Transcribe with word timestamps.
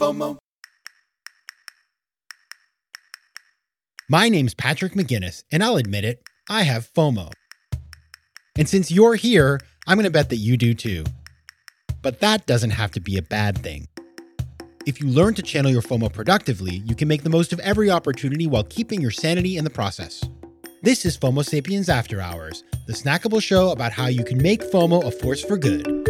FOMO. 0.00 0.38
My 4.08 4.30
name's 4.30 4.54
Patrick 4.54 4.94
McGinnis, 4.94 5.44
and 5.52 5.62
I'll 5.62 5.76
admit 5.76 6.06
it, 6.06 6.22
I 6.48 6.62
have 6.62 6.90
FOMO. 6.94 7.30
And 8.56 8.66
since 8.66 8.90
you're 8.90 9.16
here, 9.16 9.60
I'm 9.86 9.98
going 9.98 10.04
to 10.04 10.10
bet 10.10 10.30
that 10.30 10.36
you 10.36 10.56
do 10.56 10.72
too. 10.72 11.04
But 12.00 12.20
that 12.20 12.46
doesn't 12.46 12.70
have 12.70 12.92
to 12.92 13.00
be 13.00 13.18
a 13.18 13.22
bad 13.22 13.58
thing. 13.58 13.88
If 14.86 15.02
you 15.02 15.06
learn 15.06 15.34
to 15.34 15.42
channel 15.42 15.70
your 15.70 15.82
FOMO 15.82 16.10
productively, 16.10 16.76
you 16.86 16.94
can 16.94 17.06
make 17.06 17.22
the 17.22 17.28
most 17.28 17.52
of 17.52 17.60
every 17.60 17.90
opportunity 17.90 18.46
while 18.46 18.64
keeping 18.64 19.02
your 19.02 19.10
sanity 19.10 19.58
in 19.58 19.64
the 19.64 19.70
process. 19.70 20.24
This 20.80 21.04
is 21.04 21.18
FOMO 21.18 21.44
Sapiens 21.44 21.90
After 21.90 22.22
Hours, 22.22 22.64
the 22.86 22.94
snackable 22.94 23.42
show 23.42 23.70
about 23.70 23.92
how 23.92 24.06
you 24.06 24.24
can 24.24 24.42
make 24.42 24.62
FOMO 24.62 25.04
a 25.04 25.10
force 25.10 25.44
for 25.44 25.58
good. 25.58 26.09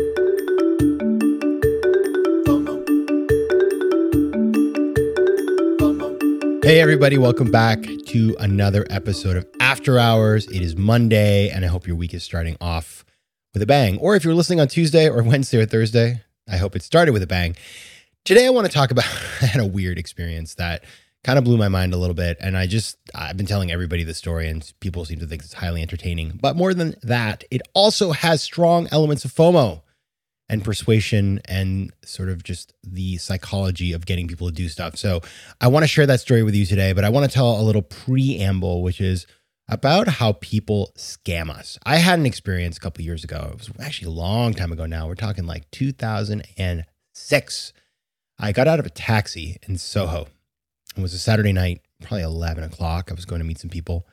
Hey, 6.62 6.78
everybody, 6.82 7.16
welcome 7.16 7.50
back 7.50 7.80
to 8.08 8.36
another 8.38 8.86
episode 8.90 9.38
of 9.38 9.46
After 9.60 9.98
Hours. 9.98 10.46
It 10.46 10.60
is 10.60 10.76
Monday, 10.76 11.48
and 11.48 11.64
I 11.64 11.68
hope 11.68 11.86
your 11.86 11.96
week 11.96 12.12
is 12.12 12.22
starting 12.22 12.58
off 12.60 13.02
with 13.54 13.62
a 13.62 13.66
bang. 13.66 13.96
Or 13.96 14.14
if 14.14 14.24
you're 14.24 14.34
listening 14.34 14.60
on 14.60 14.68
Tuesday 14.68 15.08
or 15.08 15.22
Wednesday 15.22 15.62
or 15.62 15.64
Thursday, 15.64 16.22
I 16.46 16.58
hope 16.58 16.76
it 16.76 16.82
started 16.82 17.12
with 17.12 17.22
a 17.22 17.26
bang. 17.26 17.56
Today, 18.26 18.46
I 18.46 18.50
want 18.50 18.66
to 18.66 18.72
talk 18.72 18.90
about 18.90 19.06
I 19.42 19.46
had 19.46 19.62
a 19.62 19.66
weird 19.66 19.98
experience 19.98 20.56
that 20.56 20.84
kind 21.24 21.38
of 21.38 21.44
blew 21.44 21.56
my 21.56 21.68
mind 21.68 21.94
a 21.94 21.96
little 21.96 22.14
bit. 22.14 22.36
And 22.40 22.58
I 22.58 22.66
just, 22.66 22.98
I've 23.14 23.38
been 23.38 23.46
telling 23.46 23.72
everybody 23.72 24.04
the 24.04 24.12
story, 24.12 24.46
and 24.46 24.70
people 24.80 25.06
seem 25.06 25.18
to 25.20 25.26
think 25.26 25.40
it's 25.40 25.54
highly 25.54 25.80
entertaining. 25.80 26.38
But 26.42 26.56
more 26.56 26.74
than 26.74 26.94
that, 27.02 27.42
it 27.50 27.62
also 27.72 28.12
has 28.12 28.42
strong 28.42 28.86
elements 28.92 29.24
of 29.24 29.32
FOMO 29.32 29.80
and 30.50 30.62
persuasion 30.64 31.40
and 31.44 31.92
sort 32.04 32.28
of 32.28 32.42
just 32.42 32.74
the 32.82 33.16
psychology 33.18 33.92
of 33.92 34.04
getting 34.04 34.26
people 34.26 34.48
to 34.48 34.52
do 34.52 34.68
stuff. 34.68 34.96
So 34.96 35.20
I 35.60 35.68
want 35.68 35.84
to 35.84 35.88
share 35.88 36.06
that 36.06 36.20
story 36.20 36.42
with 36.42 36.56
you 36.56 36.66
today, 36.66 36.92
but 36.92 37.04
I 37.04 37.08
want 37.08 37.30
to 37.30 37.32
tell 37.32 37.60
a 37.60 37.62
little 37.62 37.82
preamble, 37.82 38.82
which 38.82 39.00
is 39.00 39.28
about 39.68 40.08
how 40.08 40.32
people 40.32 40.90
scam 40.98 41.50
us. 41.50 41.78
I 41.86 41.98
had 41.98 42.18
an 42.18 42.26
experience 42.26 42.76
a 42.76 42.80
couple 42.80 43.04
years 43.04 43.22
ago. 43.22 43.50
It 43.52 43.58
was 43.58 43.70
actually 43.78 44.08
a 44.08 44.16
long 44.16 44.52
time 44.52 44.72
ago 44.72 44.86
now. 44.86 45.06
We're 45.06 45.14
talking 45.14 45.46
like 45.46 45.70
2006. 45.70 47.72
I 48.40 48.52
got 48.52 48.66
out 48.66 48.80
of 48.80 48.86
a 48.86 48.90
taxi 48.90 49.58
in 49.68 49.78
Soho. 49.78 50.26
It 50.96 51.00
was 51.00 51.14
a 51.14 51.18
Saturday 51.20 51.52
night, 51.52 51.82
probably 52.02 52.22
11 52.22 52.64
o'clock. 52.64 53.12
I 53.12 53.14
was 53.14 53.24
going 53.24 53.38
to 53.38 53.46
meet 53.46 53.58
some 53.58 53.70
people. 53.70 54.04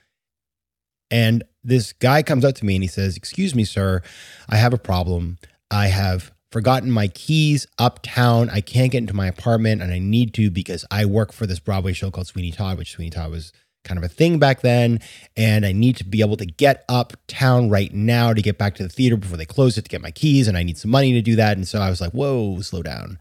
And 1.09 1.43
this 1.63 1.93
guy 1.93 2.21
comes 2.21 2.45
up 2.45 2.53
to 2.55 2.65
me 2.65 2.75
and 2.75 2.83
he 2.83 2.87
says, 2.87 3.17
Excuse 3.17 3.55
me, 3.55 3.63
sir, 3.63 4.03
I 4.47 4.57
have 4.57 4.73
a 4.73 4.77
problem. 4.77 5.39
I 5.71 5.87
have 5.87 6.31
forgotten 6.51 6.91
my 6.91 7.07
keys 7.07 7.67
uptown. 7.77 8.49
I 8.49 8.61
can't 8.61 8.91
get 8.91 8.99
into 8.99 9.13
my 9.13 9.27
apartment 9.27 9.81
and 9.81 9.91
I 9.91 9.99
need 9.99 10.33
to 10.35 10.49
because 10.49 10.85
I 10.89 11.05
work 11.05 11.33
for 11.33 11.45
this 11.45 11.59
Broadway 11.59 11.93
show 11.93 12.09
called 12.09 12.27
Sweeney 12.27 12.51
Todd, 12.51 12.77
which 12.77 12.91
Sweeney 12.91 13.11
Todd 13.11 13.31
was 13.31 13.51
kind 13.83 13.97
of 13.97 14.03
a 14.03 14.09
thing 14.09 14.39
back 14.39 14.61
then. 14.61 14.99
And 15.35 15.65
I 15.65 15.71
need 15.71 15.97
to 15.97 16.03
be 16.03 16.21
able 16.21 16.37
to 16.37 16.45
get 16.45 16.83
uptown 16.89 17.69
right 17.69 17.93
now 17.93 18.33
to 18.33 18.41
get 18.41 18.57
back 18.57 18.75
to 18.75 18.83
the 18.83 18.89
theater 18.89 19.17
before 19.17 19.37
they 19.37 19.45
close 19.45 19.77
it 19.77 19.83
to 19.83 19.89
get 19.89 20.01
my 20.01 20.11
keys. 20.11 20.47
And 20.47 20.57
I 20.57 20.63
need 20.63 20.77
some 20.77 20.91
money 20.91 21.13
to 21.13 21.21
do 21.21 21.35
that. 21.35 21.57
And 21.57 21.67
so 21.67 21.79
I 21.79 21.89
was 21.89 22.01
like, 22.01 22.11
Whoa, 22.11 22.59
slow 22.61 22.83
down. 22.83 23.19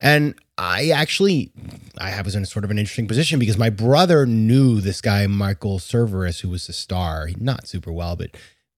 And 0.00 0.34
I 0.58 0.90
actually, 0.90 1.50
I 1.98 2.20
was 2.20 2.34
in 2.34 2.44
sort 2.44 2.64
of 2.64 2.70
an 2.70 2.78
interesting 2.78 3.08
position 3.08 3.38
because 3.38 3.56
my 3.56 3.70
brother 3.70 4.26
knew 4.26 4.80
this 4.80 5.00
guy, 5.00 5.26
Michael 5.26 5.78
Cerveris, 5.78 6.40
who 6.40 6.50
was 6.50 6.68
a 6.68 6.72
star, 6.72 7.30
not 7.38 7.66
super 7.66 7.90
well, 7.90 8.14
but 8.14 8.36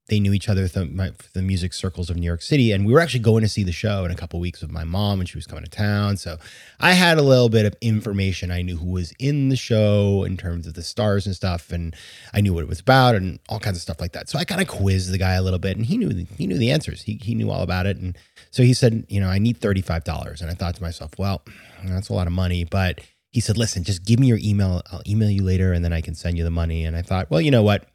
they 0.08 0.20
knew 0.20 0.32
each 0.32 0.48
other 0.48 0.68
from 0.68 0.94
my, 0.94 1.10
the 1.32 1.42
music 1.42 1.74
circles 1.74 2.10
of 2.10 2.16
New 2.16 2.26
York 2.26 2.42
City. 2.42 2.70
And 2.70 2.86
we 2.86 2.92
were 2.92 3.00
actually 3.00 3.20
going 3.20 3.42
to 3.42 3.48
see 3.48 3.64
the 3.64 3.72
show 3.72 4.04
in 4.04 4.12
a 4.12 4.14
couple 4.14 4.38
weeks 4.38 4.62
with 4.62 4.70
my 4.70 4.84
mom 4.84 5.18
when 5.18 5.26
she 5.26 5.36
was 5.36 5.46
coming 5.46 5.64
to 5.64 5.70
town. 5.70 6.16
So 6.16 6.36
I 6.78 6.92
had 6.92 7.18
a 7.18 7.22
little 7.22 7.48
bit 7.48 7.66
of 7.66 7.74
information. 7.80 8.52
I 8.52 8.62
knew 8.62 8.76
who 8.76 8.90
was 8.90 9.12
in 9.18 9.48
the 9.48 9.56
show 9.56 10.22
in 10.24 10.36
terms 10.36 10.68
of 10.68 10.74
the 10.74 10.82
stars 10.82 11.26
and 11.26 11.34
stuff. 11.34 11.72
And 11.72 11.94
I 12.32 12.40
knew 12.40 12.54
what 12.54 12.62
it 12.62 12.68
was 12.68 12.80
about 12.80 13.16
and 13.16 13.40
all 13.48 13.58
kinds 13.58 13.78
of 13.78 13.82
stuff 13.82 14.00
like 14.00 14.12
that. 14.12 14.28
So 14.28 14.38
I 14.38 14.44
kind 14.44 14.60
of 14.60 14.68
quizzed 14.68 15.12
the 15.12 15.18
guy 15.18 15.34
a 15.34 15.42
little 15.42 15.58
bit 15.58 15.76
and 15.76 15.84
he 15.84 15.98
knew, 15.98 16.26
he 16.36 16.46
knew 16.46 16.58
the 16.58 16.70
answers. 16.70 17.02
He, 17.02 17.18
he 17.20 17.34
knew 17.34 17.50
all 17.50 17.62
about 17.62 17.86
it. 17.86 17.96
And 17.96 18.16
so 18.52 18.62
he 18.62 18.74
said, 18.74 19.06
you 19.08 19.20
know, 19.20 19.28
I 19.28 19.38
need 19.38 19.60
$35. 19.60 20.40
And 20.40 20.50
I 20.50 20.54
thought 20.54 20.76
to 20.76 20.82
myself, 20.82 21.18
well, 21.18 21.42
that's 21.84 22.10
a 22.10 22.14
lot 22.14 22.28
of 22.28 22.32
money, 22.32 22.64
but 22.64 23.00
he 23.30 23.40
said, 23.40 23.58
listen, 23.58 23.84
just 23.84 24.04
give 24.04 24.18
me 24.18 24.28
your 24.28 24.38
email. 24.40 24.82
I'll 24.90 25.02
email 25.06 25.30
you 25.30 25.42
later 25.42 25.72
and 25.72 25.84
then 25.84 25.92
I 25.92 26.00
can 26.00 26.14
send 26.14 26.38
you 26.38 26.44
the 26.44 26.50
money. 26.50 26.84
And 26.84 26.96
I 26.96 27.02
thought, 27.02 27.30
well, 27.30 27.40
you 27.40 27.50
know 27.50 27.62
what? 27.62 27.86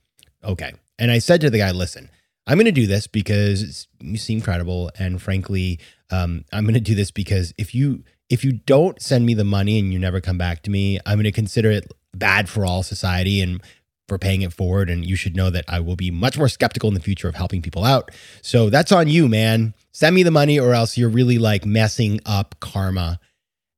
Okay. 0.43 0.73
And 1.01 1.09
I 1.09 1.17
said 1.17 1.41
to 1.41 1.49
the 1.49 1.57
guy, 1.57 1.71
listen, 1.71 2.11
I'm 2.45 2.57
going 2.57 2.65
to 2.65 2.71
do 2.71 2.85
this 2.85 3.07
because 3.07 3.87
you 3.99 4.17
seem 4.17 4.39
credible. 4.39 4.91
And 4.99 5.19
frankly, 5.19 5.79
um, 6.11 6.45
I'm 6.53 6.63
going 6.63 6.75
to 6.75 6.79
do 6.79 6.93
this 6.93 7.09
because 7.09 7.55
if 7.57 7.73
you, 7.73 8.03
if 8.29 8.45
you 8.45 8.51
don't 8.51 9.01
send 9.01 9.25
me 9.25 9.33
the 9.33 9.43
money 9.43 9.79
and 9.79 9.91
you 9.91 9.97
never 9.97 10.21
come 10.21 10.37
back 10.37 10.61
to 10.63 10.69
me, 10.69 10.99
I'm 11.03 11.15
going 11.15 11.23
to 11.23 11.31
consider 11.31 11.71
it 11.71 11.91
bad 12.13 12.49
for 12.49 12.65
all 12.67 12.83
society 12.83 13.41
and 13.41 13.63
for 14.07 14.19
paying 14.19 14.43
it 14.43 14.53
forward. 14.53 14.91
And 14.91 15.03
you 15.03 15.15
should 15.15 15.35
know 15.35 15.49
that 15.49 15.65
I 15.67 15.79
will 15.79 15.95
be 15.95 16.11
much 16.11 16.37
more 16.37 16.47
skeptical 16.49 16.87
in 16.87 16.93
the 16.93 16.99
future 16.99 17.27
of 17.27 17.33
helping 17.33 17.63
people 17.63 17.83
out. 17.83 18.11
So 18.43 18.69
that's 18.69 18.91
on 18.91 19.07
you, 19.07 19.27
man. 19.27 19.73
Send 19.93 20.13
me 20.13 20.21
the 20.21 20.29
money 20.29 20.59
or 20.59 20.73
else 20.73 20.99
you're 20.99 21.09
really 21.09 21.39
like 21.39 21.65
messing 21.65 22.19
up 22.27 22.59
karma. 22.59 23.19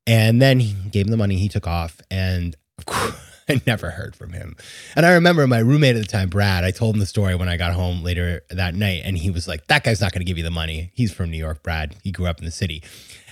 And 0.06 0.42
then 0.42 0.60
he 0.60 0.74
gave 0.90 1.06
him 1.06 1.12
the 1.12 1.18
money. 1.18 1.38
He 1.38 1.48
took 1.48 1.68
off. 1.68 2.02
And 2.12 2.54
of 2.78 2.86
course, 2.86 3.33
I 3.50 3.62
never 3.66 3.92
heard 3.92 4.16
from 4.16 4.34
him. 4.34 4.56
And 4.96 5.06
I 5.06 5.14
remember 5.14 5.46
my 5.48 5.60
roommate 5.60 5.96
at 5.96 6.02
the 6.02 6.08
time, 6.08 6.30
Brad, 6.30 6.64
I 6.64 6.72
told 6.72 6.96
him 6.96 7.00
the 7.00 7.06
story 7.06 7.36
when 7.36 7.50
I 7.50 7.58
got 7.58 7.74
home 7.74 8.04
later 8.04 8.42
that 8.50 8.76
night. 8.76 9.02
And 9.04 9.18
he 9.18 9.32
was 9.32 9.48
like, 9.48 9.68
that 9.68 9.84
guy's 9.84 10.02
not 10.02 10.12
going 10.12 10.22
to 10.22 10.26
give 10.26 10.38
you 10.38 10.44
the 10.44 10.52
money. 10.52 10.92
He's 10.94 11.12
from 11.12 11.32
New 11.32 11.38
York, 11.38 11.64
Brad. 11.64 11.96
He 12.04 12.12
grew 12.12 12.28
up 12.28 12.40
in 12.40 12.46
the 12.46 12.52
city. 12.52 12.84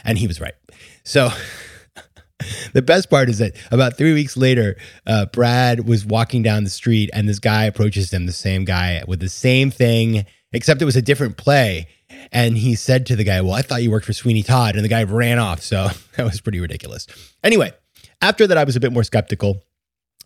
And 0.04 0.18
he 0.18 0.28
was 0.28 0.42
right. 0.42 0.54
So 1.04 1.30
the 2.74 2.82
best 2.82 3.10
part 3.10 3.30
is 3.30 3.38
that 3.40 3.56
about 3.72 3.98
three 3.98 4.14
weeks 4.14 4.36
later, 4.36 4.78
uh, 5.06 5.28
Brad 5.28 5.88
was 5.88 6.06
walking 6.06 6.44
down 6.44 6.64
the 6.64 6.70
street 6.70 7.10
and 7.14 7.28
this 7.28 7.40
guy 7.40 7.66
approaches 7.66 8.12
him, 8.12 8.26
the 8.26 8.32
same 8.32 8.66
guy 8.66 9.04
with 9.08 9.20
the 9.20 9.30
same 9.30 9.72
thing, 9.72 10.26
except 10.52 10.82
it 10.82 10.86
was 10.86 10.96
a 10.96 11.02
different 11.02 11.38
play. 11.38 11.88
And 12.32 12.58
he 12.58 12.76
said 12.76 13.06
to 13.08 13.16
the 13.16 13.24
guy, 13.24 13.42
Well, 13.42 13.54
I 13.54 13.62
thought 13.62 13.84
you 13.84 13.92
worked 13.92 14.06
for 14.06 14.14
Sweeney 14.14 14.44
Todd. 14.44 14.76
And 14.76 14.84
the 14.84 14.90
guy 14.90 15.04
ran 15.04 15.40
off. 15.40 15.62
So 15.62 15.90
that 16.18 16.24
was 16.24 16.42
pretty 16.42 16.60
ridiculous. 16.60 17.08
Anyway, 17.44 17.72
after 18.22 18.48
that, 18.48 18.58
I 18.58 18.64
was 18.64 18.76
a 18.76 18.80
bit 18.80 18.92
more 18.92 19.04
skeptical. 19.04 19.64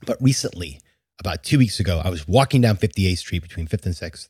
But 0.05 0.21
recently, 0.21 0.79
about 1.19 1.43
two 1.43 1.57
weeks 1.57 1.79
ago, 1.79 2.01
I 2.03 2.09
was 2.09 2.27
walking 2.27 2.61
down 2.61 2.77
58th 2.77 3.17
Street 3.17 3.41
between 3.41 3.67
5th 3.67 3.85
and 3.85 3.95
6th, 3.95 4.27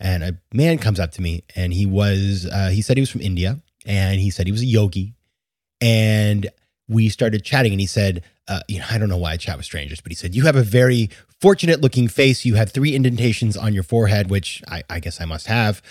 and 0.00 0.22
a 0.22 0.38
man 0.52 0.78
comes 0.78 1.00
up 1.00 1.12
to 1.12 1.22
me, 1.22 1.44
and 1.56 1.72
he 1.72 1.86
was, 1.86 2.46
uh, 2.50 2.68
he 2.68 2.82
said 2.82 2.96
he 2.96 3.00
was 3.02 3.10
from 3.10 3.20
India, 3.20 3.60
and 3.84 4.20
he 4.20 4.30
said 4.30 4.46
he 4.46 4.52
was 4.52 4.62
a 4.62 4.66
yogi. 4.66 5.14
And 5.80 6.48
we 6.88 7.08
started 7.08 7.44
chatting, 7.44 7.72
and 7.72 7.80
he 7.80 7.86
said, 7.86 8.22
uh, 8.48 8.60
you 8.66 8.78
know, 8.78 8.86
I 8.90 8.98
don't 8.98 9.08
know 9.08 9.18
why 9.18 9.32
I 9.32 9.36
chat 9.36 9.56
with 9.56 9.66
strangers, 9.66 10.00
but 10.00 10.10
he 10.10 10.16
said, 10.16 10.34
You 10.34 10.44
have 10.46 10.56
a 10.56 10.62
very 10.62 11.10
fortunate 11.40 11.82
looking 11.82 12.08
face. 12.08 12.44
You 12.46 12.54
have 12.54 12.72
three 12.72 12.94
indentations 12.94 13.56
on 13.56 13.74
your 13.74 13.82
forehead, 13.82 14.30
which 14.30 14.62
I, 14.68 14.82
I 14.88 15.00
guess 15.00 15.20
I 15.20 15.26
must 15.26 15.46
have 15.46 15.82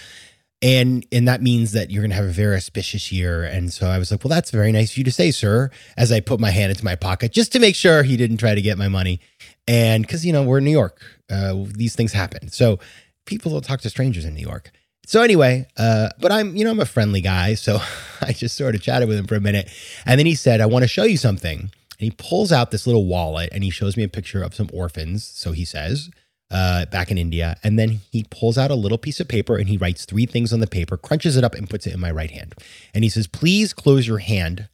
and 0.61 1.05
and 1.11 1.27
that 1.27 1.41
means 1.41 1.71
that 1.73 1.91
you're 1.91 2.01
going 2.01 2.09
to 2.09 2.15
have 2.15 2.25
a 2.25 2.31
very 2.31 2.55
auspicious 2.55 3.11
year. 3.11 3.43
And 3.43 3.71
so 3.71 3.87
i 3.87 3.97
was 3.97 4.11
like 4.11 4.23
well 4.23 4.29
that's 4.29 4.51
very 4.51 4.71
nice 4.71 4.91
of 4.91 4.97
you 4.97 5.03
to 5.03 5.11
say 5.11 5.31
sir 5.31 5.69
as 5.95 6.11
i 6.11 6.19
put 6.19 6.39
my 6.39 6.51
hand 6.51 6.71
into 6.71 6.83
my 6.83 6.95
pocket 6.95 7.31
just 7.31 7.51
to 7.53 7.59
make 7.59 7.75
sure 7.75 8.03
he 8.03 8.17
didn't 8.17 8.37
try 8.37 8.55
to 8.55 8.61
get 8.61 8.77
my 8.77 8.87
money. 8.87 9.19
And 9.67 10.03
because 10.03 10.25
you 10.25 10.33
know 10.33 10.43
we're 10.43 10.59
in 10.59 10.63
new 10.63 10.71
york 10.71 11.01
uh, 11.29 11.55
these 11.75 11.95
things 11.95 12.13
happen. 12.13 12.49
So 12.49 12.79
people 13.25 13.51
don't 13.51 13.63
talk 13.63 13.81
to 13.81 13.89
strangers 13.89 14.23
in 14.25 14.33
new 14.33 14.41
york. 14.41 14.71
So 15.05 15.21
anyway 15.21 15.67
uh, 15.77 16.09
but 16.19 16.31
i'm 16.31 16.55
you 16.55 16.63
know 16.63 16.71
i'm 16.71 16.79
a 16.79 16.85
friendly 16.85 17.21
guy. 17.21 17.53
So 17.53 17.79
i 18.21 18.33
just 18.33 18.57
sort 18.57 18.75
of 18.75 18.81
chatted 18.81 19.07
with 19.07 19.17
him 19.17 19.27
for 19.27 19.35
a 19.35 19.41
minute. 19.41 19.69
And 20.05 20.17
then 20.17 20.25
he 20.25 20.35
said 20.35 20.59
i 20.61 20.65
want 20.65 20.83
to 20.83 20.87
show 20.87 21.03
you 21.03 21.17
something. 21.17 21.59
And 21.99 22.05
he 22.05 22.11
pulls 22.11 22.51
out 22.51 22.71
this 22.71 22.85
little 22.85 23.05
wallet 23.05 23.49
and 23.51 23.63
he 23.63 23.71
shows 23.71 23.97
me 23.97 24.03
a 24.03 24.09
picture 24.09 24.43
of 24.43 24.53
some 24.53 24.69
orphans. 24.71 25.25
So 25.25 25.51
he 25.51 25.65
says 25.65 26.11
uh, 26.49 26.85
back 26.85 27.11
in 27.11 27.17
India. 27.17 27.57
And 27.63 27.77
then 27.77 28.01
he 28.11 28.25
pulls 28.29 28.57
out 28.57 28.71
a 28.71 28.75
little 28.75 28.97
piece 28.97 29.19
of 29.19 29.27
paper 29.27 29.57
and 29.57 29.67
he 29.67 29.77
writes 29.77 30.05
three 30.05 30.25
things 30.25 30.53
on 30.53 30.59
the 30.59 30.67
paper, 30.67 30.97
crunches 30.97 31.37
it 31.37 31.43
up, 31.43 31.55
and 31.55 31.69
puts 31.69 31.87
it 31.87 31.93
in 31.93 31.99
my 31.99 32.11
right 32.11 32.31
hand. 32.31 32.55
And 32.93 33.03
he 33.03 33.09
says, 33.09 33.27
Please 33.27 33.73
close 33.73 34.07
your 34.07 34.19
hand 34.19 34.69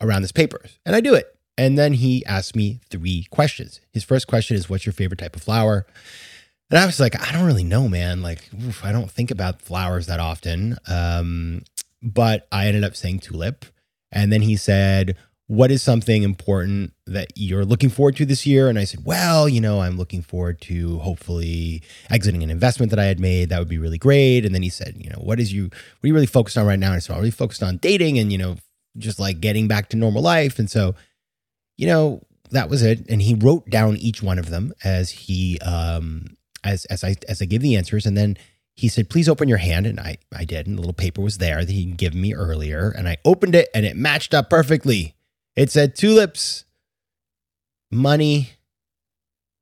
around 0.00 0.22
this 0.22 0.32
paper. 0.32 0.60
And 0.86 0.94
I 0.94 1.00
do 1.00 1.14
it. 1.14 1.34
And 1.56 1.76
then 1.76 1.94
he 1.94 2.24
asks 2.24 2.54
me 2.54 2.80
three 2.88 3.26
questions. 3.30 3.80
His 3.92 4.04
first 4.04 4.26
question 4.26 4.56
is, 4.56 4.70
What's 4.70 4.86
your 4.86 4.92
favorite 4.92 5.18
type 5.18 5.36
of 5.36 5.42
flower? 5.42 5.86
And 6.70 6.78
I 6.78 6.86
was 6.86 7.00
like, 7.00 7.20
I 7.20 7.32
don't 7.32 7.46
really 7.46 7.64
know, 7.64 7.88
man. 7.88 8.20
Like, 8.20 8.48
oof, 8.62 8.84
I 8.84 8.92
don't 8.92 9.10
think 9.10 9.30
about 9.30 9.62
flowers 9.62 10.06
that 10.06 10.20
often. 10.20 10.76
Um, 10.86 11.62
but 12.02 12.46
I 12.52 12.66
ended 12.66 12.84
up 12.84 12.94
saying 12.94 13.20
tulip. 13.20 13.64
And 14.12 14.32
then 14.32 14.42
he 14.42 14.56
said, 14.56 15.16
what 15.48 15.70
is 15.70 15.82
something 15.82 16.22
important 16.24 16.92
that 17.06 17.28
you're 17.34 17.64
looking 17.64 17.88
forward 17.88 18.14
to 18.16 18.26
this 18.26 18.46
year? 18.46 18.68
And 18.68 18.78
I 18.78 18.84
said, 18.84 19.04
well, 19.04 19.48
you 19.48 19.62
know, 19.62 19.80
I'm 19.80 19.96
looking 19.96 20.20
forward 20.20 20.60
to 20.62 20.98
hopefully 20.98 21.82
exiting 22.10 22.42
an 22.42 22.50
investment 22.50 22.90
that 22.90 22.98
I 22.98 23.06
had 23.06 23.18
made. 23.18 23.48
That 23.48 23.58
would 23.58 23.68
be 23.68 23.78
really 23.78 23.96
great. 23.96 24.44
And 24.44 24.54
then 24.54 24.62
he 24.62 24.68
said, 24.68 24.96
you 24.98 25.08
know, 25.08 25.18
what 25.20 25.40
is 25.40 25.50
you, 25.50 25.64
what 25.64 26.04
are 26.04 26.06
you 26.06 26.14
really 26.14 26.26
focused 26.26 26.58
on 26.58 26.66
right 26.66 26.78
now? 26.78 26.88
And 26.88 26.96
I 26.96 26.98
said, 26.98 27.14
I'm 27.14 27.20
really 27.20 27.30
focused 27.30 27.62
on 27.62 27.78
dating 27.78 28.18
and, 28.18 28.30
you 28.30 28.36
know, 28.36 28.56
just 28.98 29.18
like 29.18 29.40
getting 29.40 29.68
back 29.68 29.88
to 29.88 29.96
normal 29.96 30.20
life. 30.20 30.58
And 30.58 30.70
so, 30.70 30.94
you 31.78 31.86
know, 31.86 32.20
that 32.50 32.68
was 32.68 32.82
it. 32.82 33.08
And 33.08 33.22
he 33.22 33.34
wrote 33.34 33.70
down 33.70 33.96
each 33.96 34.22
one 34.22 34.38
of 34.38 34.50
them 34.50 34.74
as 34.84 35.10
he, 35.10 35.58
um, 35.60 36.36
as, 36.62 36.84
as 36.86 37.02
I, 37.02 37.16
as 37.26 37.40
I 37.40 37.46
give 37.46 37.62
the 37.62 37.74
answers. 37.74 38.04
And 38.04 38.18
then 38.18 38.36
he 38.74 38.88
said, 38.88 39.08
please 39.08 39.30
open 39.30 39.48
your 39.48 39.58
hand. 39.58 39.86
And 39.86 39.98
I, 39.98 40.18
I 40.36 40.44
did. 40.44 40.66
And 40.66 40.76
the 40.76 40.82
little 40.82 40.92
paper 40.92 41.22
was 41.22 41.38
there 41.38 41.64
that 41.64 41.72
he'd 41.72 41.96
given 41.96 42.20
me 42.20 42.34
earlier. 42.34 42.90
And 42.90 43.08
I 43.08 43.16
opened 43.24 43.54
it 43.54 43.70
and 43.74 43.86
it 43.86 43.96
matched 43.96 44.34
up 44.34 44.50
perfectly 44.50 45.14
It 45.58 45.72
said 45.72 45.96
tulips, 45.96 46.66
money, 47.90 48.50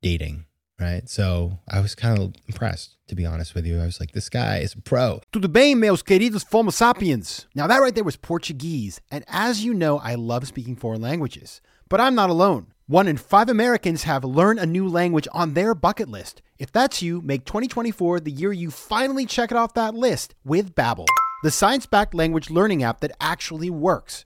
dating, 0.03 0.45
right? 0.79 1.09
So 1.09 1.57
I 1.67 1.79
was 1.79 1.95
kind 1.95 2.19
of 2.19 2.35
impressed, 2.45 2.97
to 3.07 3.15
be 3.15 3.25
honest 3.25 3.55
with 3.55 3.65
you. 3.65 3.81
I 3.81 3.85
was 3.85 3.99
like, 3.99 4.11
this 4.11 4.29
guy 4.29 4.59
is 4.59 4.75
a 4.75 4.81
pro. 4.81 5.21
Tudo 5.33 5.51
bem, 5.51 5.79
meus 5.79 6.03
queridos 6.03 6.45
Homo 6.51 6.69
sapiens? 6.69 7.47
Now, 7.55 7.65
that 7.65 7.79
right 7.79 7.95
there 7.95 8.03
was 8.03 8.15
Portuguese. 8.15 9.01
And 9.09 9.25
as 9.27 9.65
you 9.65 9.73
know, 9.73 9.97
I 9.97 10.13
love 10.13 10.47
speaking 10.47 10.75
foreign 10.75 11.01
languages. 11.01 11.61
But 11.89 11.99
I'm 11.99 12.13
not 12.13 12.29
alone. 12.29 12.67
One 12.85 13.07
in 13.07 13.17
five 13.17 13.49
Americans 13.49 14.03
have 14.03 14.23
learned 14.23 14.59
a 14.59 14.67
new 14.67 14.87
language 14.87 15.27
on 15.31 15.55
their 15.55 15.73
bucket 15.73 16.09
list. 16.09 16.43
If 16.59 16.71
that's 16.71 17.01
you, 17.01 17.21
make 17.21 17.43
2024 17.45 18.19
the 18.19 18.29
year 18.29 18.53
you 18.53 18.69
finally 18.69 19.25
check 19.25 19.49
it 19.49 19.57
off 19.57 19.73
that 19.73 19.95
list 19.95 20.35
with 20.45 20.75
Babbel, 20.75 21.07
the 21.41 21.49
science-backed 21.49 22.13
language 22.13 22.51
learning 22.51 22.83
app 22.83 22.99
that 22.99 23.13
actually 23.19 23.71
works. 23.71 24.25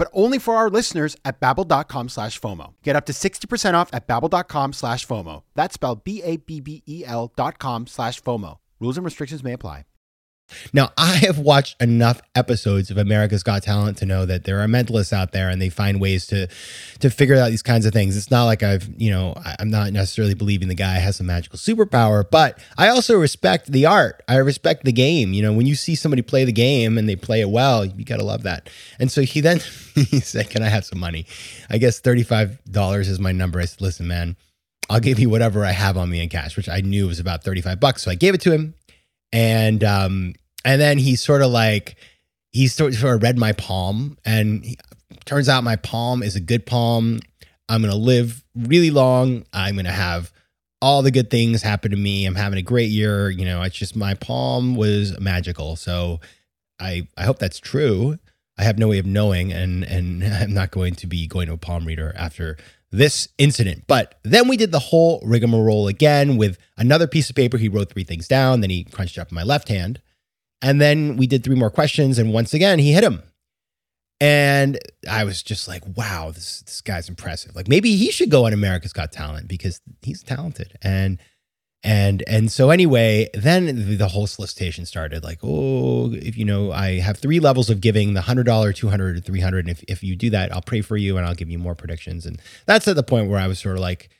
but 0.00 0.08
only 0.14 0.38
for 0.38 0.56
our 0.56 0.70
listeners 0.70 1.14
at 1.26 1.40
babbel.com 1.40 2.08
slash 2.08 2.40
FOMO. 2.40 2.72
Get 2.82 2.96
up 2.96 3.04
to 3.04 3.12
60% 3.12 3.74
off 3.74 3.90
at 3.92 4.08
babbel.com 4.08 4.72
slash 4.72 5.06
FOMO. 5.06 5.42
That's 5.54 5.74
spelled 5.74 6.04
B-A-B-B-E-L 6.04 7.32
dot 7.36 7.58
com 7.58 7.86
slash 7.86 8.22
FOMO. 8.22 8.56
Rules 8.80 8.96
and 8.96 9.04
restrictions 9.04 9.44
may 9.44 9.52
apply. 9.52 9.84
Now, 10.72 10.90
I 10.98 11.16
have 11.16 11.38
watched 11.38 11.80
enough 11.80 12.20
episodes 12.34 12.90
of 12.90 12.98
America's 12.98 13.42
Got 13.42 13.62
Talent 13.62 13.98
to 13.98 14.06
know 14.06 14.26
that 14.26 14.44
there 14.44 14.60
are 14.60 14.66
mentalists 14.66 15.12
out 15.12 15.32
there 15.32 15.48
and 15.48 15.60
they 15.60 15.68
find 15.68 16.00
ways 16.00 16.26
to 16.28 16.48
to 17.00 17.10
figure 17.10 17.36
out 17.36 17.50
these 17.50 17.62
kinds 17.62 17.86
of 17.86 17.92
things. 17.92 18.16
It's 18.16 18.30
not 18.30 18.44
like 18.44 18.62
I've, 18.62 18.88
you 18.96 19.10
know, 19.10 19.34
I'm 19.58 19.70
not 19.70 19.92
necessarily 19.92 20.34
believing 20.34 20.68
the 20.68 20.74
guy 20.74 20.94
has 20.94 21.16
some 21.16 21.26
magical 21.26 21.58
superpower, 21.58 22.24
but 22.28 22.58
I 22.76 22.88
also 22.88 23.16
respect 23.16 23.70
the 23.70 23.86
art. 23.86 24.22
I 24.28 24.36
respect 24.36 24.84
the 24.84 24.92
game. 24.92 25.32
You 25.32 25.42
know, 25.42 25.52
when 25.52 25.66
you 25.66 25.74
see 25.74 25.94
somebody 25.94 26.22
play 26.22 26.44
the 26.44 26.52
game 26.52 26.98
and 26.98 27.08
they 27.08 27.16
play 27.16 27.40
it 27.40 27.50
well, 27.50 27.84
you 27.84 28.04
got 28.04 28.18
to 28.18 28.24
love 28.24 28.42
that. 28.44 28.68
And 28.98 29.10
so 29.10 29.22
he 29.22 29.40
then 29.50 29.60
he 29.94 30.20
said, 30.20 30.50
"Can 30.50 30.62
I 30.62 30.68
have 30.68 30.84
some 30.84 30.98
money?" 30.98 31.26
I 31.70 31.78
guess 31.78 32.00
$35 32.00 33.08
is 33.08 33.18
my 33.18 33.32
number. 33.32 33.60
I 33.60 33.64
said, 33.64 33.80
"Listen, 33.80 34.06
man, 34.06 34.36
I'll 34.88 35.00
give 35.00 35.18
you 35.18 35.30
whatever 35.30 35.64
I 35.64 35.72
have 35.72 35.96
on 35.96 36.10
me 36.10 36.22
in 36.22 36.28
cash," 36.28 36.56
which 36.56 36.68
I 36.68 36.80
knew 36.80 37.06
was 37.06 37.20
about 37.20 37.44
35 37.44 37.80
bucks. 37.80 38.02
So 38.02 38.10
I 38.10 38.14
gave 38.14 38.34
it 38.34 38.40
to 38.42 38.52
him 38.52 38.74
and 39.32 39.82
um 39.84 40.34
and 40.64 40.80
then 40.80 40.98
he 40.98 41.16
sort 41.16 41.42
of 41.42 41.50
like 41.50 41.96
he 42.52 42.66
sort 42.68 42.94
of 43.02 43.22
read 43.22 43.38
my 43.38 43.52
palm 43.52 44.18
and 44.24 44.64
he, 44.64 44.76
turns 45.24 45.48
out 45.48 45.62
my 45.62 45.76
palm 45.76 46.22
is 46.22 46.34
a 46.36 46.40
good 46.40 46.66
palm. 46.66 47.20
I'm 47.68 47.82
gonna 47.82 47.94
live 47.94 48.42
really 48.54 48.90
long. 48.90 49.44
I'm 49.52 49.76
gonna 49.76 49.92
have 49.92 50.32
all 50.82 51.02
the 51.02 51.10
good 51.10 51.30
things 51.30 51.62
happen 51.62 51.90
to 51.90 51.96
me. 51.96 52.26
I'm 52.26 52.34
having 52.34 52.58
a 52.58 52.62
great 52.62 52.90
year. 52.90 53.30
You 53.30 53.44
know 53.44 53.62
it's 53.62 53.76
just 53.76 53.96
my 53.96 54.14
palm 54.14 54.74
was 54.74 55.18
magical. 55.20 55.76
So 55.76 56.20
i 56.80 57.06
i 57.16 57.24
hope 57.24 57.38
that's 57.38 57.60
true. 57.60 58.18
I 58.58 58.64
have 58.64 58.78
no 58.78 58.88
way 58.88 58.98
of 58.98 59.06
knowing 59.06 59.52
and 59.52 59.84
and 59.84 60.24
i'm 60.34 60.52
not 60.52 60.70
going 60.70 60.94
to 60.96 61.06
be 61.06 61.26
going 61.26 61.46
to 61.46 61.54
a 61.54 61.58
palm 61.58 61.86
reader 61.86 62.12
after 62.16 62.56
this 62.90 63.28
incident. 63.38 63.84
But 63.86 64.18
then 64.24 64.48
we 64.48 64.56
did 64.56 64.72
the 64.72 64.78
whole 64.78 65.20
rigmarole 65.24 65.88
again 65.88 66.36
with 66.36 66.58
another 66.76 67.06
piece 67.06 67.30
of 67.30 67.36
paper. 67.36 67.56
He 67.56 67.68
wrote 67.68 67.90
three 67.90 68.04
things 68.04 68.26
down, 68.26 68.60
then 68.60 68.70
he 68.70 68.84
crunched 68.84 69.16
it 69.16 69.20
up 69.20 69.30
in 69.30 69.34
my 69.34 69.42
left 69.44 69.68
hand. 69.68 70.00
And 70.62 70.80
then 70.80 71.16
we 71.16 71.26
did 71.26 71.42
three 71.42 71.56
more 71.56 71.70
questions. 71.70 72.18
And 72.18 72.32
once 72.32 72.52
again, 72.52 72.78
he 72.78 72.92
hit 72.92 73.04
him. 73.04 73.22
And 74.20 74.78
I 75.10 75.24
was 75.24 75.42
just 75.42 75.66
like, 75.66 75.82
wow, 75.96 76.30
this, 76.30 76.60
this 76.60 76.82
guy's 76.82 77.08
impressive. 77.08 77.56
Like 77.56 77.68
maybe 77.68 77.96
he 77.96 78.10
should 78.10 78.30
go 78.30 78.44
on 78.44 78.52
America's 78.52 78.92
Got 78.92 79.12
Talent 79.12 79.48
because 79.48 79.80
he's 80.02 80.22
talented. 80.22 80.76
And 80.82 81.18
and 81.82 82.22
and 82.26 82.52
so 82.52 82.68
anyway, 82.70 83.28
then 83.32 83.96
the, 83.96 84.08
whole 84.08 84.26
solicitation 84.26 84.84
started. 84.84 85.24
Like, 85.24 85.38
oh, 85.42 86.12
if 86.12 86.36
you 86.36 86.44
know, 86.44 86.72
I 86.72 87.00
have 87.00 87.18
three 87.18 87.40
levels 87.40 87.70
of 87.70 87.80
giving: 87.80 88.12
the 88.12 88.20
hundred 88.20 88.44
dollar, 88.44 88.74
two 88.74 88.88
hundred, 88.88 89.24
three 89.24 89.40
hundred. 89.40 89.66
And 89.66 89.70
if 89.70 89.82
if 89.84 90.02
you 90.02 90.14
do 90.14 90.28
that, 90.30 90.52
I'll 90.52 90.60
pray 90.60 90.82
for 90.82 90.98
you 90.98 91.16
and 91.16 91.26
I'll 91.26 91.34
give 91.34 91.48
you 91.48 91.58
more 91.58 91.74
predictions. 91.74 92.26
And 92.26 92.40
that's 92.66 92.86
at 92.86 92.96
the 92.96 93.02
point 93.02 93.30
where 93.30 93.40
I 93.40 93.46
was 93.46 93.58
sort 93.58 93.76
of 93.76 93.80
like, 93.80 94.10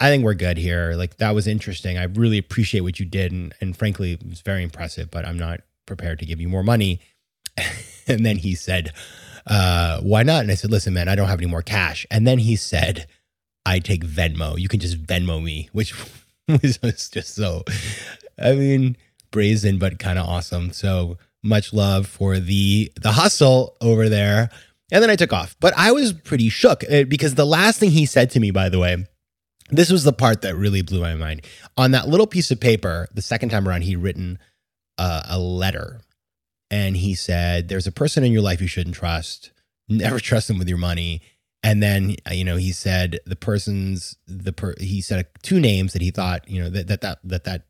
I 0.00 0.10
think 0.10 0.22
we're 0.22 0.34
good 0.34 0.58
here. 0.58 0.92
Like 0.94 1.16
that 1.16 1.34
was 1.34 1.48
interesting. 1.48 1.98
I 1.98 2.04
really 2.04 2.38
appreciate 2.38 2.82
what 2.82 3.00
you 3.00 3.06
did, 3.06 3.32
and 3.32 3.52
and 3.60 3.76
frankly, 3.76 4.12
it 4.12 4.24
was 4.24 4.40
very 4.40 4.62
impressive. 4.62 5.10
But 5.10 5.26
I'm 5.26 5.38
not 5.38 5.60
prepared 5.86 6.20
to 6.20 6.26
give 6.26 6.40
you 6.40 6.48
more 6.48 6.62
money. 6.62 7.00
and 8.06 8.24
then 8.24 8.36
he 8.36 8.54
said, 8.54 8.92
uh, 9.44 10.00
"Why 10.02 10.22
not?" 10.22 10.42
And 10.42 10.52
I 10.52 10.54
said, 10.54 10.70
"Listen, 10.70 10.94
man, 10.94 11.08
I 11.08 11.16
don't 11.16 11.28
have 11.28 11.40
any 11.40 11.50
more 11.50 11.62
cash." 11.62 12.06
And 12.12 12.28
then 12.28 12.38
he 12.38 12.54
said, 12.54 13.08
"I 13.66 13.80
take 13.80 14.04
Venmo. 14.04 14.56
You 14.56 14.68
can 14.68 14.78
just 14.78 15.02
Venmo 15.02 15.42
me," 15.42 15.68
which 15.72 15.92
was 16.82 17.08
just 17.10 17.34
so, 17.34 17.64
I 18.38 18.52
mean, 18.52 18.96
brazen 19.30 19.78
but 19.78 19.98
kind 19.98 20.18
of 20.18 20.26
awesome. 20.26 20.72
So 20.72 21.18
much 21.42 21.72
love 21.72 22.06
for 22.06 22.38
the 22.38 22.92
the 23.00 23.12
hustle 23.12 23.76
over 23.80 24.08
there. 24.08 24.50
And 24.90 25.02
then 25.02 25.10
I 25.10 25.16
took 25.16 25.34
off, 25.34 25.54
but 25.60 25.74
I 25.76 25.92
was 25.92 26.14
pretty 26.14 26.48
shook 26.48 26.82
uh, 26.90 27.04
because 27.04 27.34
the 27.34 27.44
last 27.44 27.78
thing 27.78 27.90
he 27.90 28.06
said 28.06 28.30
to 28.30 28.40
me, 28.40 28.50
by 28.50 28.70
the 28.70 28.78
way, 28.78 29.06
this 29.70 29.92
was 29.92 30.04
the 30.04 30.14
part 30.14 30.40
that 30.42 30.56
really 30.56 30.80
blew 30.80 31.02
my 31.02 31.14
mind. 31.14 31.44
On 31.76 31.90
that 31.90 32.08
little 32.08 32.26
piece 32.26 32.50
of 32.50 32.58
paper, 32.58 33.06
the 33.12 33.20
second 33.20 33.50
time 33.50 33.68
around, 33.68 33.82
he'd 33.82 33.96
written 33.96 34.38
uh, 34.96 35.22
a 35.28 35.38
letter, 35.38 36.00
and 36.70 36.96
he 36.96 37.14
said, 37.14 37.68
"There's 37.68 37.86
a 37.86 37.92
person 37.92 38.24
in 38.24 38.32
your 38.32 38.40
life 38.40 38.62
you 38.62 38.66
shouldn't 38.66 38.96
trust. 38.96 39.52
Never 39.88 40.18
trust 40.20 40.48
them 40.48 40.58
with 40.58 40.68
your 40.68 40.78
money." 40.78 41.20
And 41.62 41.82
then 41.82 42.16
uh, 42.28 42.34
you 42.34 42.44
know 42.44 42.56
he 42.56 42.72
said 42.72 43.18
the 43.26 43.36
person's 43.36 44.16
the 44.26 44.52
per 44.52 44.74
he 44.78 45.00
said 45.00 45.26
two 45.42 45.58
names 45.58 45.92
that 45.92 46.02
he 46.02 46.10
thought 46.10 46.48
you 46.48 46.62
know 46.62 46.70
that 46.70 46.86
that 46.86 47.00
that 47.00 47.18
that 47.24 47.44
that 47.44 47.62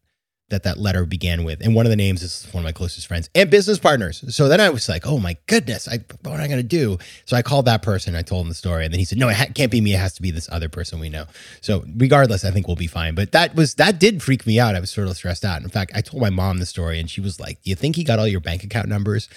that 0.51 0.63
that 0.63 0.79
letter 0.79 1.05
began 1.05 1.45
with, 1.45 1.61
and 1.61 1.75
one 1.75 1.85
of 1.85 1.91
the 1.91 1.97
names 1.97 2.23
is 2.23 2.47
one 2.53 2.63
of 2.63 2.65
my 2.65 2.73
closest 2.73 3.07
friends 3.07 3.29
and 3.35 3.51
business 3.51 3.79
partners. 3.79 4.25
So 4.35 4.49
then 4.49 4.61
I 4.61 4.71
was 4.71 4.89
like, 4.89 5.07
oh 5.07 5.19
my 5.19 5.37
goodness, 5.47 5.87
I 5.87 5.99
what 6.23 6.35
am 6.35 6.41
I 6.41 6.49
gonna 6.49 6.63
do? 6.63 6.99
So 7.27 7.37
I 7.37 7.43
called 7.43 7.67
that 7.67 7.83
person, 7.83 8.15
I 8.15 8.23
told 8.23 8.43
him 8.43 8.49
the 8.49 8.55
story, 8.55 8.85
and 8.85 8.93
then 8.93 8.99
he 8.99 9.05
said, 9.05 9.19
no, 9.19 9.29
it 9.29 9.37
ha- 9.37 9.47
can't 9.55 9.71
be 9.71 9.81
me. 9.81 9.95
It 9.95 9.99
has 9.99 10.15
to 10.15 10.23
be 10.23 10.31
this 10.31 10.49
other 10.51 10.69
person 10.69 11.01
we 11.01 11.11
know. 11.11 11.27
So 11.61 11.85
regardless, 11.97 12.45
I 12.45 12.51
think 12.51 12.67
we'll 12.67 12.77
be 12.77 12.87
fine. 12.87 13.15
But 13.15 13.33
that 13.33 13.55
was 13.55 13.75
that 13.75 13.99
did 13.99 14.23
freak 14.23 14.47
me 14.47 14.59
out. 14.59 14.75
I 14.75 14.81
was 14.81 14.91
sort 14.91 15.09
of 15.09 15.17
stressed 15.17 15.45
out. 15.45 15.63
In 15.63 15.69
fact, 15.69 15.93
I 15.95 16.01
told 16.01 16.23
my 16.23 16.31
mom 16.31 16.59
the 16.59 16.67
story, 16.67 16.99
and 16.99 17.11
she 17.11 17.21
was 17.21 17.39
like, 17.39 17.63
do 17.63 17.71
you 17.71 17.77
think 17.77 17.97
he 17.97 18.05
got 18.05 18.19
all 18.19 18.29
your 18.29 18.41
bank 18.41 18.65
account 18.65 18.89
numbers? 18.89 19.29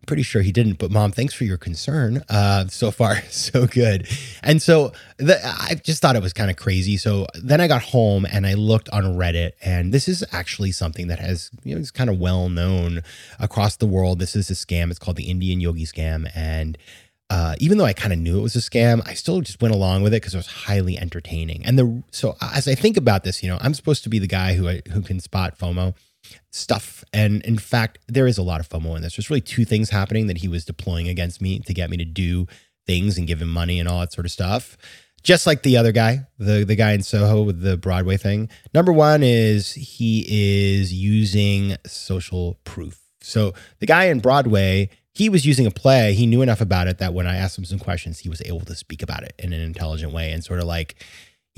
I'm 0.00 0.06
pretty 0.06 0.22
sure 0.22 0.42
he 0.42 0.52
didn't, 0.52 0.78
but 0.78 0.90
mom, 0.90 1.12
thanks 1.12 1.34
for 1.34 1.44
your 1.44 1.56
concern. 1.56 2.22
Uh, 2.28 2.66
so 2.68 2.90
far, 2.90 3.20
so 3.30 3.66
good. 3.66 4.08
And 4.42 4.62
so 4.62 4.92
the, 5.16 5.40
I 5.44 5.74
just 5.74 6.00
thought 6.00 6.16
it 6.16 6.22
was 6.22 6.32
kind 6.32 6.50
of 6.50 6.56
crazy. 6.56 6.96
So 6.96 7.26
then 7.34 7.60
I 7.60 7.68
got 7.68 7.82
home 7.82 8.26
and 8.30 8.46
I 8.46 8.54
looked 8.54 8.88
on 8.90 9.04
Reddit, 9.04 9.52
and 9.62 9.92
this 9.92 10.08
is 10.08 10.24
actually 10.32 10.72
something 10.72 11.08
that 11.08 11.18
has, 11.18 11.50
you 11.64 11.74
know, 11.74 11.80
it's 11.80 11.90
kind 11.90 12.10
of 12.10 12.18
well 12.18 12.48
known 12.48 13.02
across 13.38 13.76
the 13.76 13.86
world. 13.86 14.18
This 14.18 14.36
is 14.36 14.50
a 14.50 14.54
scam. 14.54 14.90
It's 14.90 14.98
called 14.98 15.16
the 15.16 15.30
Indian 15.30 15.60
Yogi 15.60 15.84
scam. 15.84 16.30
And 16.34 16.78
uh, 17.30 17.56
even 17.58 17.76
though 17.76 17.84
I 17.84 17.92
kind 17.92 18.12
of 18.12 18.18
knew 18.18 18.38
it 18.38 18.42
was 18.42 18.56
a 18.56 18.60
scam, 18.60 19.06
I 19.06 19.14
still 19.14 19.40
just 19.40 19.60
went 19.60 19.74
along 19.74 20.02
with 20.02 20.14
it 20.14 20.22
because 20.22 20.34
it 20.34 20.38
was 20.38 20.46
highly 20.46 20.96
entertaining. 20.96 21.64
And 21.66 21.78
the 21.78 22.02
so 22.10 22.36
as 22.40 22.66
I 22.66 22.74
think 22.74 22.96
about 22.96 23.24
this, 23.24 23.42
you 23.42 23.50
know, 23.50 23.58
I'm 23.60 23.74
supposed 23.74 24.02
to 24.04 24.08
be 24.08 24.18
the 24.18 24.26
guy 24.26 24.54
who 24.54 24.68
who 24.90 25.02
can 25.02 25.20
spot 25.20 25.58
FOMO 25.58 25.94
stuff. 26.50 27.04
And 27.12 27.42
in 27.42 27.58
fact, 27.58 27.98
there 28.08 28.26
is 28.26 28.38
a 28.38 28.42
lot 28.42 28.60
of 28.60 28.68
FOMO 28.68 28.96
in 28.96 29.02
this. 29.02 29.16
There's 29.16 29.30
really 29.30 29.40
two 29.40 29.64
things 29.64 29.90
happening 29.90 30.26
that 30.26 30.38
he 30.38 30.48
was 30.48 30.64
deploying 30.64 31.08
against 31.08 31.40
me 31.40 31.58
to 31.60 31.74
get 31.74 31.90
me 31.90 31.96
to 31.98 32.04
do 32.04 32.46
things 32.86 33.18
and 33.18 33.26
give 33.26 33.40
him 33.40 33.48
money 33.48 33.78
and 33.78 33.88
all 33.88 34.00
that 34.00 34.12
sort 34.12 34.24
of 34.24 34.32
stuff. 34.32 34.76
Just 35.22 35.46
like 35.46 35.62
the 35.62 35.76
other 35.76 35.92
guy, 35.92 36.26
the 36.38 36.64
the 36.64 36.76
guy 36.76 36.92
in 36.92 37.02
Soho 37.02 37.42
with 37.42 37.60
the 37.60 37.76
Broadway 37.76 38.16
thing. 38.16 38.48
Number 38.72 38.92
one 38.92 39.22
is 39.22 39.72
he 39.72 40.24
is 40.28 40.92
using 40.92 41.76
social 41.86 42.58
proof. 42.64 43.00
So 43.20 43.52
the 43.80 43.86
guy 43.86 44.04
in 44.04 44.20
Broadway, 44.20 44.90
he 45.12 45.28
was 45.28 45.44
using 45.44 45.66
a 45.66 45.70
play. 45.72 46.14
He 46.14 46.26
knew 46.26 46.40
enough 46.40 46.60
about 46.60 46.86
it 46.86 46.98
that 46.98 47.14
when 47.14 47.26
I 47.26 47.36
asked 47.36 47.58
him 47.58 47.64
some 47.64 47.80
questions, 47.80 48.20
he 48.20 48.28
was 48.28 48.40
able 48.42 48.60
to 48.60 48.76
speak 48.76 49.02
about 49.02 49.24
it 49.24 49.34
in 49.38 49.52
an 49.52 49.60
intelligent 49.60 50.12
way 50.12 50.30
and 50.32 50.44
sort 50.44 50.60
of 50.60 50.66
like 50.66 51.04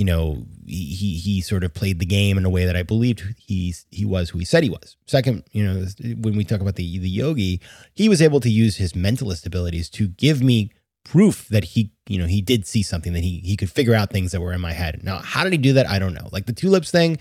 you 0.00 0.06
know, 0.06 0.46
he 0.66 1.18
he 1.18 1.42
sort 1.42 1.62
of 1.62 1.74
played 1.74 1.98
the 1.98 2.06
game 2.06 2.38
in 2.38 2.46
a 2.46 2.50
way 2.50 2.64
that 2.64 2.74
I 2.74 2.82
believed 2.82 3.34
he 3.36 3.74
he 3.90 4.06
was 4.06 4.30
who 4.30 4.38
he 4.38 4.46
said 4.46 4.64
he 4.64 4.70
was. 4.70 4.96
Second, 5.06 5.44
you 5.52 5.62
know, 5.62 5.84
when 6.22 6.38
we 6.38 6.42
talk 6.42 6.62
about 6.62 6.76
the 6.76 6.98
the 6.98 7.06
yogi, 7.06 7.60
he 7.92 8.08
was 8.08 8.22
able 8.22 8.40
to 8.40 8.48
use 8.48 8.78
his 8.78 8.94
mentalist 8.94 9.44
abilities 9.44 9.90
to 9.90 10.08
give 10.08 10.42
me 10.42 10.70
proof 11.04 11.48
that 11.48 11.64
he, 11.64 11.92
you 12.08 12.18
know, 12.18 12.24
he 12.24 12.40
did 12.40 12.66
see 12.66 12.82
something 12.82 13.12
that 13.12 13.22
he 13.22 13.40
he 13.40 13.58
could 13.58 13.70
figure 13.70 13.94
out 13.94 14.10
things 14.10 14.32
that 14.32 14.40
were 14.40 14.54
in 14.54 14.60
my 14.62 14.72
head. 14.72 15.02
Now, 15.04 15.18
how 15.18 15.44
did 15.44 15.52
he 15.52 15.58
do 15.58 15.74
that? 15.74 15.86
I 15.86 15.98
don't 15.98 16.14
know. 16.14 16.30
Like 16.32 16.46
the 16.46 16.54
tulips 16.54 16.90
thing, 16.90 17.18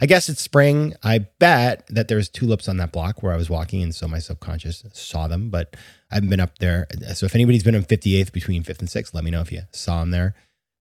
I 0.00 0.06
guess 0.06 0.28
it's 0.28 0.40
spring. 0.40 0.94
I 1.02 1.26
bet 1.40 1.84
that 1.88 2.06
there's 2.06 2.28
tulips 2.28 2.68
on 2.68 2.76
that 2.76 2.92
block 2.92 3.24
where 3.24 3.32
I 3.32 3.36
was 3.36 3.50
walking, 3.50 3.82
and 3.82 3.92
so 3.92 4.06
my 4.06 4.20
subconscious 4.20 4.84
saw 4.92 5.26
them. 5.26 5.50
But 5.50 5.74
I 6.12 6.14
haven't 6.14 6.30
been 6.30 6.38
up 6.38 6.60
there. 6.60 6.86
So 7.12 7.26
if 7.26 7.34
anybody's 7.34 7.64
been 7.64 7.74
on 7.74 7.82
58th 7.82 8.30
between 8.30 8.62
5th 8.62 8.78
and 8.78 8.88
6th, 8.88 9.14
let 9.14 9.24
me 9.24 9.32
know 9.32 9.40
if 9.40 9.50
you 9.50 9.62
saw 9.72 9.98
them 9.98 10.12
there. 10.12 10.36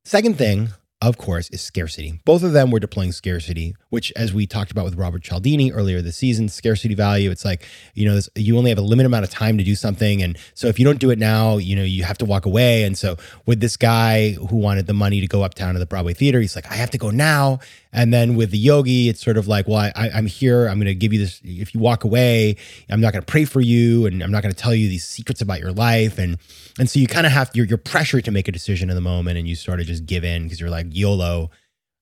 Second 0.06 0.38
thing, 0.38 0.70
of 1.02 1.18
course, 1.18 1.50
is 1.50 1.62
scarcity. 1.62 2.20
Both 2.26 2.44
of 2.44 2.52
them 2.52 2.72
were 2.72 2.80
deploying 2.80 3.14
scarcity, 3.14 3.74
which, 3.90 4.12
as 4.18 4.34
we 4.34 4.46
talked 4.46 4.70
about 4.70 4.84
with 4.84 4.96
Robert 4.96 5.24
Cialdini 5.24 5.72
earlier 5.72 6.02
this 6.02 6.18
season, 6.18 6.50
scarcity 6.50 6.94
value. 6.94 7.32
It's 7.32 7.46
like 7.46 7.66
you 7.94 8.06
know, 8.06 8.16
this, 8.16 8.30
you 8.36 8.58
only 8.58 8.70
have 8.70 8.78
a 8.78 8.82
limited 8.82 9.06
amount 9.06 9.24
of 9.24 9.30
time 9.30 9.58
to 9.58 9.64
do 9.64 9.76
something, 9.76 10.22
and 10.22 10.38
so 10.56 10.68
if 10.68 10.78
you 10.78 10.84
don't 10.84 11.00
do 11.00 11.10
it 11.10 11.18
now, 11.18 11.58
you 11.58 11.76
know, 11.76 11.84
you 11.84 12.04
have 12.04 12.18
to 12.18 12.26
walk 12.26 12.46
away. 12.46 12.84
And 12.84 12.98
so, 12.98 13.16
with 13.46 13.62
this 13.62 13.78
guy 13.78 14.32
who 14.32 14.58
wanted 14.58 14.88
the 14.88 14.94
money 14.94 15.22
to 15.22 15.28
go 15.28 15.44
uptown 15.44 15.74
to 15.74 15.80
the 15.80 15.86
Broadway 15.86 16.14
theater, 16.14 16.42
he's 16.42 16.56
like, 16.56 16.70
I 16.70 16.76
have 16.76 16.92
to 16.92 16.98
go 16.98 17.12
now. 17.12 17.60
And 17.92 18.14
then 18.14 18.36
with 18.36 18.52
the 18.52 18.58
yogi, 18.58 19.10
it's 19.10 19.24
sort 19.24 19.38
of 19.38 19.48
like, 19.48 19.68
well, 19.68 19.78
I, 19.96 20.10
I'm 20.14 20.28
here. 20.28 20.68
I'm 20.68 20.78
going 20.78 20.86
to 20.86 20.96
give 20.96 21.12
you 21.12 21.20
this. 21.20 21.42
If 21.44 21.74
you 21.74 21.80
walk 21.80 22.04
away, 22.04 22.56
I'm 22.90 23.02
not 23.02 23.14
going 23.14 23.24
to 23.24 23.32
pray 23.32 23.46
for 23.46 23.62
you, 23.62 24.06
and 24.06 24.22
I'm 24.22 24.32
not 24.32 24.44
going 24.44 24.54
to 24.54 24.60
tell 24.60 24.76
you 24.76 24.88
these 24.88 25.06
secrets 25.08 25.42
about 25.42 25.60
your 25.60 25.72
life. 25.72 26.20
And 26.20 26.38
and 26.78 26.90
so 26.90 27.00
you 27.00 27.08
kind 27.08 27.26
of 27.26 27.34
have 27.34 27.50
you're, 27.54 27.66
you're 27.66 27.80
pressured 27.80 28.26
to 28.26 28.32
make 28.32 28.48
a 28.48 28.52
decision 28.52 28.90
in 28.90 28.96
the 28.96 29.02
moment, 29.02 29.38
and 29.40 29.48
you 29.48 29.56
sort 29.56 29.80
of 29.80 29.88
just 29.88 30.06
give 30.06 30.24
in 30.24 30.44
because 30.44 30.60
you're 30.60 30.70
like 30.70 30.88
YOLO. 30.92 31.50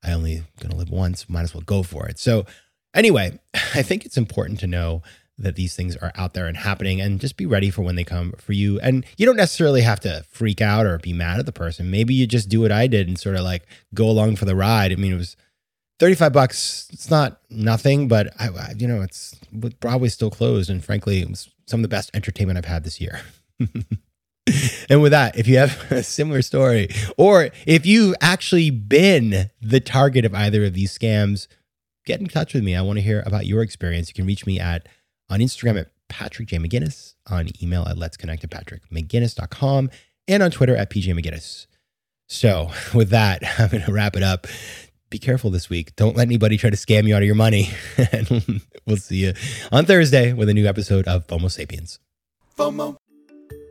I 0.04 0.12
only 0.12 0.44
going 0.60 0.72
to 0.72 0.76
live 0.76 0.90
once. 0.90 1.30
Might 1.30 1.42
as 1.42 1.54
well 1.54 1.64
go 1.66 1.84
for 1.84 2.08
it. 2.08 2.20
So 2.20 2.46
anyway, 2.94 3.40
I 3.54 3.82
think 3.82 4.06
it's 4.06 4.18
important 4.18 4.60
to 4.60 4.68
know 4.68 5.04
that 5.40 5.56
these 5.56 5.76
things 5.76 5.96
are 5.98 6.12
out 6.16 6.34
there 6.34 6.48
and 6.48 6.58
happening 6.58 7.00
and 7.00 7.20
just 7.20 7.38
be 7.38 7.46
ready 7.46 7.70
for 7.70 7.84
when 7.84 7.96
they 7.96 8.04
come 8.04 8.34
for 8.40 8.54
you. 8.54 8.80
And 8.80 9.06
you 9.18 9.26
don't 9.26 9.36
necessarily 9.36 9.82
have 9.82 10.00
to 10.02 10.26
freak 10.30 10.62
out 10.62 10.86
or 10.86 10.98
be 10.98 11.14
mad 11.14 11.40
at 11.40 11.46
the 11.46 11.52
person. 11.52 11.92
Maybe 11.92 12.16
you 12.16 12.26
just 12.26 12.50
do 12.50 12.62
what 12.62 12.72
I 12.72 12.88
did 12.88 13.08
and 13.08 13.20
sort 13.20 13.36
of 13.36 13.44
like 13.44 13.68
go 13.94 14.10
along 14.10 14.38
for 14.38 14.46
the 14.46 14.56
ride. 14.56 14.92
I 14.92 14.96
mean, 14.96 15.14
it 15.14 15.18
was 15.18 15.38
35 16.00 16.34
bucks. 16.34 16.88
It's 16.92 17.10
not 17.10 17.42
nothing, 17.50 18.08
but 18.08 18.34
I, 18.40 18.48
I 18.50 18.74
you 18.78 18.88
know, 18.88 19.02
it's 19.02 19.36
Broadway's 19.52 20.14
still 20.14 20.30
closed. 20.30 20.70
And 20.70 20.84
frankly, 20.84 21.22
it 21.22 21.30
was 21.30 21.50
some 21.66 21.80
of 21.80 21.82
the 21.84 21.88
best 21.88 22.12
entertainment 22.14 22.58
I've 22.58 22.66
had 22.66 22.84
this 22.84 23.02
year. 23.02 23.22
and 24.90 25.02
with 25.02 25.12
that, 25.12 25.38
if 25.38 25.48
you 25.48 25.58
have 25.58 25.92
a 25.92 26.04
similar 26.04 26.42
story, 26.42 26.90
or 27.18 27.50
if 27.66 27.86
you've 27.86 28.16
actually 28.22 28.70
been 28.70 29.50
the 29.62 29.80
target 29.80 30.26
of 30.26 30.34
either 30.34 30.66
of 30.66 30.74
these 30.74 30.98
scams, 30.98 31.48
get 32.06 32.20
in 32.20 32.28
touch 32.28 32.54
with 32.54 32.64
me. 32.64 32.76
I 32.76 32.82
want 32.82 32.98
to 32.98 33.04
hear 33.04 33.24
about 33.26 33.46
your 33.46 33.62
experience. 33.62 34.10
You 34.10 34.14
can 34.14 34.26
reach 34.26 34.46
me 34.46 34.60
at 34.60 34.88
on 35.30 35.40
Instagram 35.40 35.80
at 35.80 35.92
Patrick 36.10 36.48
J. 36.48 36.58
McGinnis, 36.58 37.16
on 37.30 37.50
email 37.62 37.84
at 37.84 37.98
let's 37.98 38.18
connect 38.18 38.44
at 38.44 38.50
patrickmcginnis.com, 38.50 39.90
and 40.28 40.44
on 40.44 40.52
Twitter 40.52 40.76
at 40.76 40.90
PJ 40.90 41.14
McGinnis. 41.20 41.68
So 42.28 42.72
with 42.94 43.10
that, 43.10 43.44
I'm 43.60 43.70
going 43.70 43.84
to 43.84 43.92
wrap 43.92 44.16
it 44.16 44.24
up. 44.24 44.48
Be 45.10 45.20
careful 45.20 45.50
this 45.50 45.70
week. 45.70 45.96
Don't 45.96 46.16
let 46.16 46.28
anybody 46.28 46.58
try 46.58 46.70
to 46.70 46.76
scam 46.76 47.08
you 47.08 47.16
out 47.16 47.22
of 47.22 47.26
your 47.26 47.36
money. 47.36 47.70
and 48.12 48.62
we'll 48.86 48.98
see 48.98 49.26
you 49.26 49.34
on 49.72 49.86
Thursday 49.86 50.34
with 50.34 50.50
a 50.50 50.54
new 50.54 50.68
episode 50.68 51.08
of 51.08 51.26
FOMO 51.28 51.50
Sapiens. 51.50 52.00
FOMO. 52.58 52.98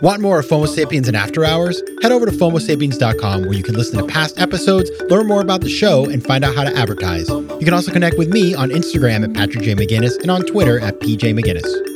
Want 0.02 0.20
more 0.20 0.38
of 0.38 0.46
FOMO 0.46 0.68
Sapiens 0.68 1.08
and 1.08 1.16
After 1.16 1.44
Hours? 1.44 1.82
Head 2.02 2.12
over 2.12 2.26
to 2.26 2.32
FOMOSapiens.com 2.32 3.42
where 3.42 3.54
you 3.54 3.62
can 3.62 3.74
listen 3.74 3.98
to 3.98 4.06
past 4.06 4.38
episodes, 4.38 4.90
learn 5.08 5.26
more 5.26 5.40
about 5.40 5.62
the 5.62 5.70
show, 5.70 6.04
and 6.04 6.22
find 6.22 6.44
out 6.44 6.54
how 6.54 6.64
to 6.64 6.76
advertise. 6.76 7.28
You 7.28 7.60
can 7.60 7.72
also 7.72 7.90
connect 7.92 8.18
with 8.18 8.28
me 8.28 8.54
on 8.54 8.68
Instagram 8.70 9.24
at 9.24 9.32
Patrick 9.32 9.64
J. 9.64 9.74
McGinnis 9.74 10.20
and 10.20 10.30
on 10.30 10.42
Twitter 10.42 10.78
at 10.80 11.00
PJ 11.00 11.38
McGinnis. 11.38 11.95